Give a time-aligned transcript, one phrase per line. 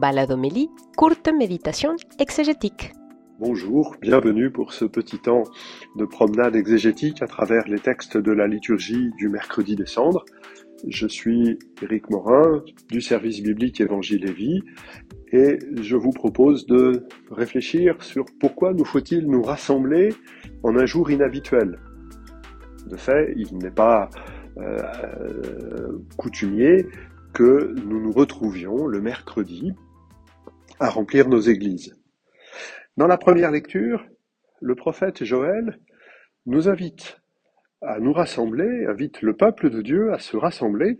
[0.00, 2.94] Baladomélie, courte méditation exégétique.
[3.38, 5.42] Bonjour, bienvenue pour ce petit temps
[5.96, 10.24] de promenade exégétique à travers les textes de la liturgie du mercredi décembre.
[10.88, 14.62] Je suis Éric Morin du service biblique Évangile et Vie
[15.32, 20.14] et je vous propose de réfléchir sur pourquoi nous faut-il nous rassembler
[20.62, 21.78] en un jour inhabituel.
[22.86, 24.08] De fait, il n'est pas
[24.56, 26.86] euh, coutumier
[27.34, 29.74] que nous nous retrouvions le mercredi
[30.80, 31.94] à remplir nos églises.
[32.96, 34.04] Dans la première lecture,
[34.60, 35.78] le prophète Joël
[36.46, 37.20] nous invite
[37.82, 40.98] à nous rassembler, invite le peuple de Dieu à se rassembler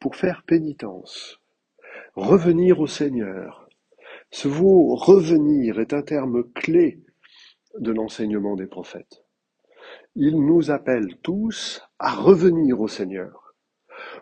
[0.00, 1.40] pour faire pénitence,
[2.14, 3.68] revenir au Seigneur.
[4.32, 7.00] Ce mot revenir est un terme clé
[7.78, 9.24] de l'enseignement des prophètes.
[10.16, 13.49] Il nous appelle tous à revenir au Seigneur.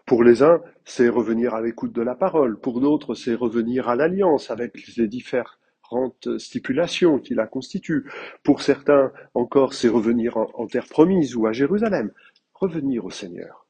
[0.09, 2.59] Pour les uns, c'est revenir à l'écoute de la parole.
[2.59, 8.11] Pour d'autres, c'est revenir à l'alliance avec les différentes stipulations qui la constituent.
[8.42, 12.11] Pour certains, encore, c'est revenir en, terre promise ou à Jérusalem.
[12.55, 13.67] Revenir au Seigneur.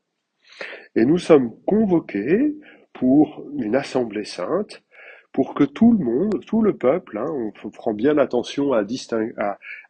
[0.95, 2.55] Et nous sommes convoqués
[2.92, 4.84] pour une assemblée sainte,
[5.33, 8.84] pour que tout le monde, tout le peuple, hein, on prend bien attention à,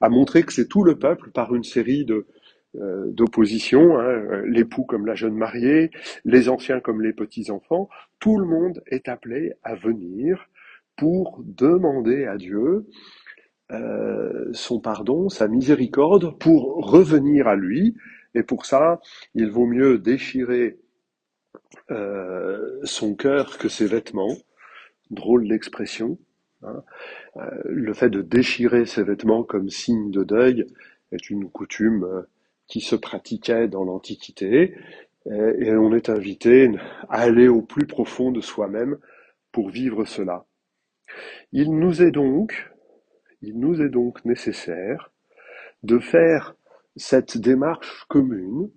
[0.01, 2.27] à montrer que c'est tout le peuple par une série de,
[2.75, 5.91] d'opposition, hein, euh, l'époux comme la jeune mariée,
[6.25, 7.89] les anciens comme les petits-enfants,
[8.19, 10.49] tout le monde est appelé à venir
[10.97, 12.87] pour demander à Dieu
[13.71, 17.97] euh, son pardon, sa miséricorde, pour revenir à lui.
[18.35, 19.01] Et pour ça,
[19.35, 20.79] il vaut mieux déchirer
[22.85, 24.37] son cœur que ses vêtements.
[25.11, 26.19] Drôle d'expression.
[26.63, 26.83] Hein.
[27.65, 30.67] le fait de déchirer ses vêtements comme signe de deuil
[31.13, 32.27] est une coutume
[32.69, 34.77] qui se pratiquait dans l'Antiquité,
[35.27, 36.71] et on est invité
[37.09, 38.99] à aller au plus profond de soi-même
[39.53, 40.47] pour vivre cela.
[41.53, 42.71] Il nous est donc,
[43.43, 45.11] il nous est donc nécessaire
[45.83, 46.55] de faire
[46.97, 48.71] cette démarche commune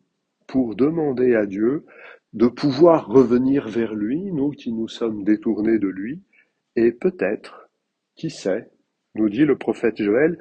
[0.47, 1.85] pour demander à Dieu
[2.33, 6.21] de pouvoir revenir vers lui, nous qui nous sommes détournés de lui,
[6.75, 7.69] et peut-être,
[8.15, 8.69] qui sait,
[9.15, 10.37] nous dit le prophète Joël,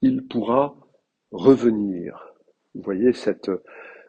[0.00, 0.76] il pourra
[1.32, 2.33] revenir
[2.74, 3.50] vous voyez cette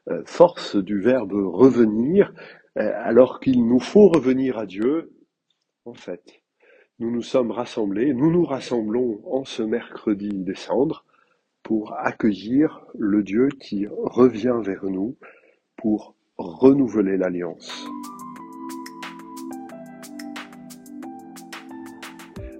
[0.10, 2.34] euh, force du verbe revenir,
[2.78, 5.12] euh, alors qu'il nous faut revenir à Dieu,
[5.86, 6.42] en fait.
[7.00, 11.06] Nous nous sommes rassemblés, nous nous rassemblons en ce mercredi décembre
[11.62, 15.18] pour accueillir le Dieu qui revient vers nous
[15.76, 17.86] pour renouveler l'alliance.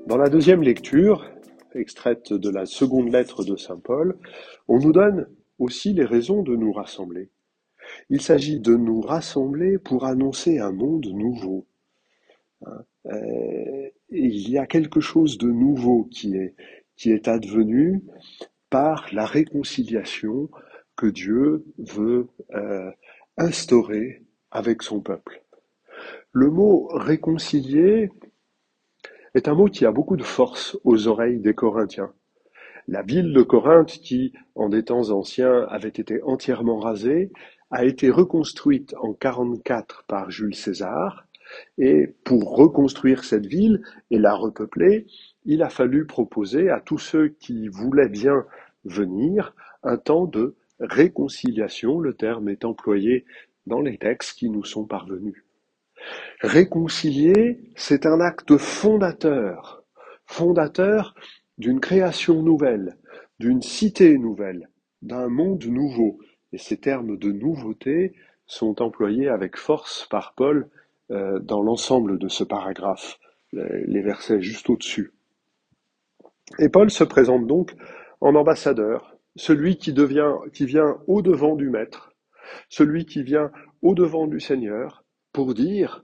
[0.08, 1.26] Dans la deuxième lecture,
[1.74, 4.18] extraite de la seconde lettre de Saint Paul,
[4.68, 5.28] on nous donne
[5.60, 7.30] aussi les raisons de nous rassembler.
[8.10, 11.66] Il s'agit de nous rassembler pour annoncer un monde nouveau.
[12.66, 16.56] Hein, euh, il y a quelque chose de nouveau qui est,
[16.96, 18.04] qui est advenu
[18.70, 20.50] par la réconciliation
[20.96, 22.92] que Dieu veut euh,
[23.38, 25.44] instaurer avec son peuple.
[26.32, 28.10] Le mot réconcilier
[29.34, 32.14] est un mot qui a beaucoup de force aux oreilles des Corinthiens.
[32.88, 37.32] La ville de Corinthe, qui, en des temps anciens, avait été entièrement rasée,
[37.72, 41.26] a été reconstruite en 44 par Jules César,
[41.78, 43.82] et pour reconstruire cette ville
[44.12, 45.08] et la repeupler,
[45.46, 48.46] il a fallu proposer à tous ceux qui voulaient bien
[48.84, 53.26] venir un temps de réconciliation, le terme est employé
[53.66, 55.44] dans les textes qui nous sont parvenus.
[56.42, 59.84] Réconcilier, c'est un acte fondateur,
[60.26, 61.16] fondateur
[61.58, 62.98] d'une création nouvelle,
[63.40, 64.70] d'une cité nouvelle,
[65.02, 66.20] d'un monde nouveau.
[66.54, 68.14] Et ces termes de nouveauté
[68.48, 70.70] sont employés avec force par Paul
[71.12, 73.20] euh, dans l'ensemble de ce paragraphe,
[73.54, 75.14] les versets juste au-dessus.
[76.60, 77.74] Et Paul se présente donc
[78.22, 82.14] en ambassadeur, celui qui vient au-devant du Maître,
[82.70, 83.52] celui qui vient
[83.82, 86.04] au-devant du Seigneur pour dire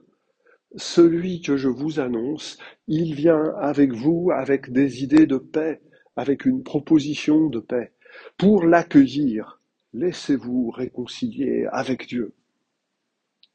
[0.76, 5.80] celui que je vous annonce, il vient avec vous avec des idées de paix,
[6.16, 7.92] avec une proposition de paix.
[8.36, 9.60] Pour l'accueillir,
[9.94, 12.34] laissez-vous réconcilier avec Dieu.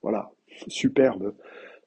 [0.01, 0.31] Voilà,
[0.67, 1.35] superbe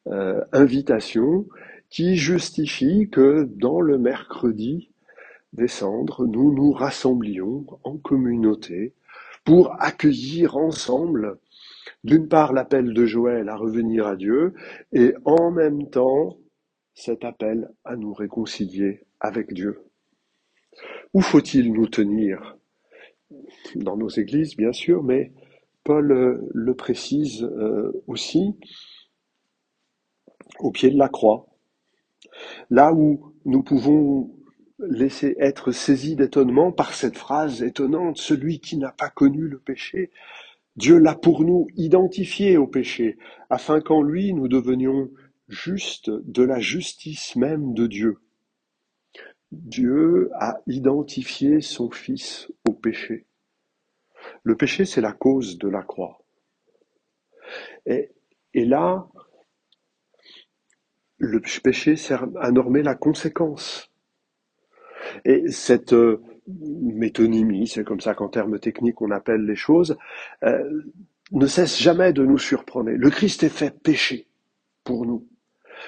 [0.06, 1.46] euh, invitation
[1.90, 4.90] qui justifie que dans le mercredi
[5.52, 8.94] des cendres, nous nous rassemblions en communauté
[9.44, 11.38] pour accueillir ensemble
[12.04, 14.54] d'une part l'appel de Joël à revenir à Dieu,
[14.92, 16.38] et en même temps
[16.94, 19.80] cet appel à nous réconcilier avec Dieu.
[21.14, 22.56] Où faut-il nous tenir?
[23.76, 25.32] Dans nos églises, bien sûr, mais
[25.84, 28.58] Paul euh, le précise euh, aussi
[30.58, 31.50] au pied de la croix,
[32.70, 34.30] Là où nous pouvons
[34.78, 40.10] laisser être saisis d'étonnement par cette phrase étonnante, celui qui n'a pas connu le péché,
[40.76, 43.18] Dieu l'a pour nous identifié au péché,
[43.48, 45.10] afin qu'en lui nous devenions
[45.48, 48.18] justes de la justice même de Dieu.
[49.52, 53.26] Dieu a identifié son Fils au péché.
[54.42, 56.22] Le péché, c'est la cause de la croix.
[57.86, 58.10] Et,
[58.54, 59.08] et là,
[61.18, 63.90] le péché sert à normer la conséquence.
[65.24, 66.22] Et cette euh,
[66.60, 69.96] métonymie, c'est comme ça qu'en termes techniques on appelle les choses,
[70.44, 70.82] euh,
[71.32, 72.90] ne cesse jamais de nous surprendre.
[72.90, 74.26] Le Christ est fait péché
[74.84, 75.26] pour nous.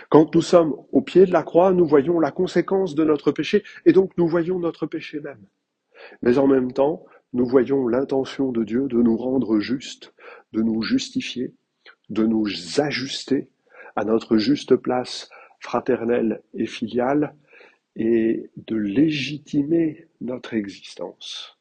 [0.08, 3.62] Quand nous sommes au pied de la croix, nous voyons la conséquence de notre péché
[3.84, 5.44] et donc nous voyons notre péché même.
[6.22, 10.14] Mais en même temps, nous voyons l'intention de Dieu de nous rendre justes,
[10.52, 11.54] de nous justifier,
[12.10, 12.46] de nous
[12.78, 13.48] ajuster
[13.96, 15.28] à notre juste place
[15.60, 17.34] fraternelle et filiale
[17.96, 21.58] et de légitimer notre existence.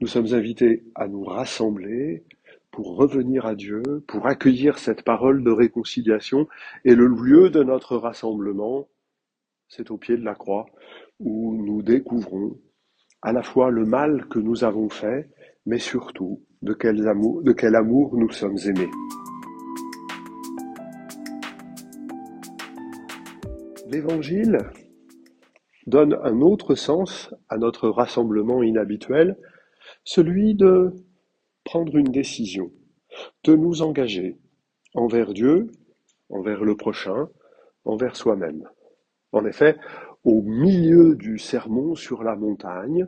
[0.00, 2.24] Nous sommes invités à nous rassembler
[2.70, 6.46] pour revenir à Dieu, pour accueillir cette parole de réconciliation,
[6.84, 8.88] et le lieu de notre rassemblement,
[9.68, 10.66] c'est au pied de la croix,
[11.18, 12.58] où nous découvrons
[13.22, 15.30] à la fois le mal que nous avons fait,
[15.64, 18.90] mais surtout de quel amour, nous sommes aimés.
[23.88, 24.58] L'Évangile
[25.86, 29.36] donne un autre sens à notre rassemblement inhabituel,
[30.04, 30.92] celui de
[31.64, 32.70] prendre une décision,
[33.44, 34.36] de nous engager
[34.94, 35.70] envers Dieu,
[36.28, 37.28] envers le prochain,
[37.84, 38.68] envers soi-même.
[39.32, 39.76] En effet,
[40.24, 43.06] au milieu du sermon sur la montagne,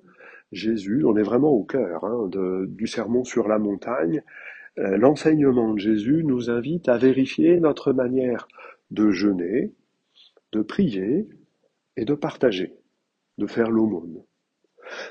[0.53, 2.31] Jésus, on est vraiment au cœur hein,
[2.69, 4.23] du sermon sur la montagne,
[4.79, 8.47] euh, l'enseignement de Jésus nous invite à vérifier notre manière
[8.91, 9.73] de jeûner,
[10.53, 11.29] de prier
[11.99, 12.77] et de partager,
[13.39, 14.23] de faire l'aumône.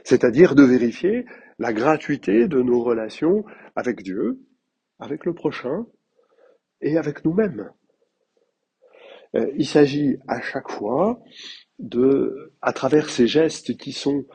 [0.06, 1.26] C'est-à-dire de vérifier
[1.60, 3.44] la gratuité de nos relations
[3.76, 4.40] avec Dieu,
[4.98, 5.86] avec le prochain
[6.82, 7.70] et avec nous-mêmes.
[9.36, 11.20] Euh, il s'agit à chaque fois
[11.78, 14.26] de, à travers ces gestes qui sont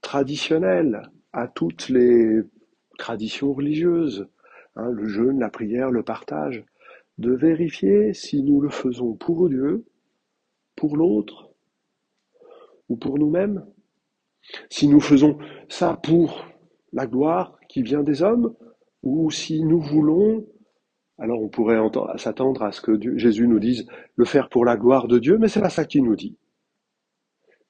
[0.00, 2.42] traditionnels à toutes les
[2.98, 4.28] traditions religieuses,
[4.74, 6.64] hein, le jeûne, la prière, le partage,
[7.18, 9.84] de vérifier si nous le faisons pour Dieu
[10.74, 11.51] pour l'autre
[12.88, 13.64] ou pour nous-mêmes
[14.70, 15.38] Si nous faisons
[15.68, 16.46] ça pour
[16.92, 18.54] la gloire qui vient des hommes
[19.02, 20.46] ou si nous voulons,
[21.18, 21.78] alors on pourrait
[22.18, 23.86] s'attendre à ce que Jésus nous dise
[24.16, 26.36] le faire pour la gloire de Dieu, mais c'est pas ça qu'il nous dit.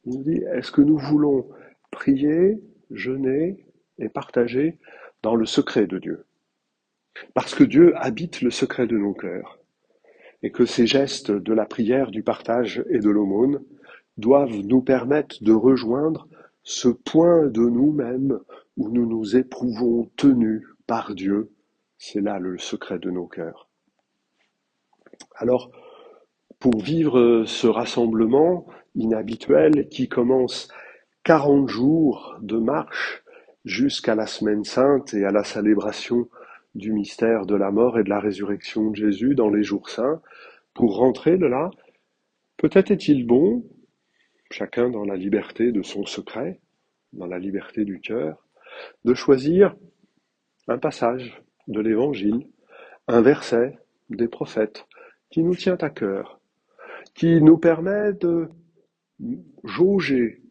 [0.05, 1.49] Il nous dit, est-ce que nous voulons
[1.91, 2.61] prier,
[2.91, 3.67] jeûner
[3.99, 4.79] et partager
[5.23, 6.27] dans le secret de Dieu?
[7.35, 9.59] Parce que Dieu habite le secret de nos cœurs
[10.43, 13.63] et que ces gestes de la prière, du partage et de l'aumône
[14.17, 16.29] doivent nous permettre de rejoindre
[16.63, 18.39] ce point de nous-mêmes
[18.77, 21.51] où nous nous éprouvons tenus par Dieu.
[21.99, 23.69] C'est là le secret de nos cœurs.
[25.37, 25.71] Alors,
[26.59, 30.69] pour vivre ce rassemblement inhabituel qui commence
[31.25, 33.25] 40 jours de marche
[33.65, 36.29] jusqu'à la semaine sainte et à la célébration
[36.75, 40.21] du mystère de la mort et de la résurrection de Jésus dans les jours saints,
[40.75, 41.71] pour rentrer de là,
[42.57, 43.65] peut-être est-il bon,
[44.53, 46.61] chacun dans la liberté de son secret,
[47.13, 48.47] dans la liberté du cœur,
[49.05, 49.75] de choisir
[50.69, 52.47] un passage de l'Évangile,
[53.09, 53.79] un verset
[54.11, 54.87] des prophètes
[55.31, 56.41] qui nous tient à cœur,
[57.15, 58.49] qui nous permet de
[59.65, 60.43] jauger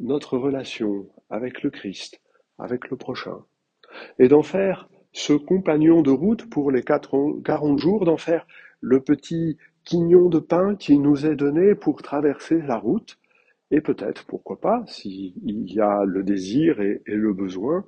[0.00, 2.20] notre relation avec le Christ,
[2.58, 3.44] avec le prochain,
[4.18, 8.46] et d'en faire ce compagnon de route pour les 40 jours, d'en faire
[8.80, 13.18] le petit quignon de pain qui nous est donné pour traverser la route,
[13.74, 17.84] et peut-être, pourquoi pas, s'il y a le désir et, le besoin,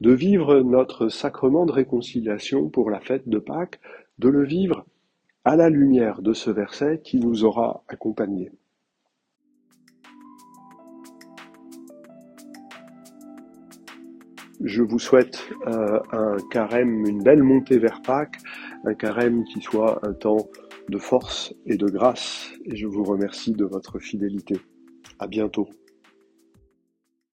[0.00, 3.78] de vivre notre sacrement de réconciliation pour la fête de Pâques,
[4.18, 4.84] de le vivre
[5.44, 8.50] à la lumière de ce verset qui nous aura accompagnés.
[14.64, 18.38] Je vous souhaite euh, un carême, une belle montée vers Pâques,
[18.84, 20.48] un carême qui soit un temps
[20.88, 24.56] de force et de grâce, et je vous remercie de votre fidélité.
[25.20, 25.68] À bientôt.